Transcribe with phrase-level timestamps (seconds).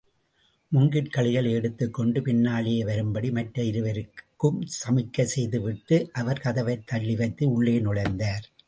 [0.73, 8.51] மூங்கிற்கழிகளை எடுத்துக் கொண்டு பின்னாலேயே வரும்படி மற்ற இருவருக்கும் சமிக்கை செய்துவிட்டு, அவர் கதவைத் தள்ளிவைத்து உள்ளே நுழைந்தார்.